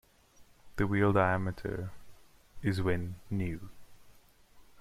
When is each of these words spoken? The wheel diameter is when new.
The 0.77 0.87
wheel 0.87 1.13
diameter 1.13 1.91
is 2.63 2.81
when 2.81 3.17
new. 3.29 3.69